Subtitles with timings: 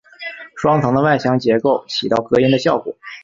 [0.55, 2.97] 双层的外墙结构起到隔音的效果。